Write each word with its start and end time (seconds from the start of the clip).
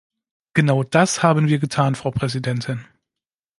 Genau 0.55 0.81
das 0.81 1.21
haben 1.21 1.47
wir 1.47 1.59
getan, 1.59 1.93
Frau 1.93 2.09
Präsidentin! 2.09 2.83